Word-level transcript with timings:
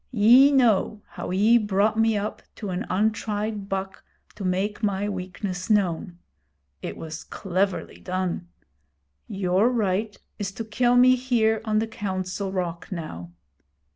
Ye 0.11 0.51
know 0.51 1.03
how 1.09 1.29
ye 1.29 1.59
brought 1.59 1.95
me 1.95 2.17
up 2.17 2.41
to 2.55 2.71
an 2.71 2.87
untried 2.89 3.69
buck 3.69 4.03
to 4.33 4.43
make 4.43 4.81
my 4.81 5.07
weakness 5.07 5.69
known. 5.69 6.17
It 6.81 6.97
was 6.97 7.23
cleverly 7.23 7.99
done. 7.99 8.47
Your 9.27 9.69
right 9.69 10.17
is 10.39 10.51
to 10.53 10.65
kill 10.65 10.95
me 10.95 11.15
here 11.15 11.61
on 11.65 11.77
the 11.77 11.85
Council 11.87 12.51
Rock, 12.51 12.91
now. 12.91 13.31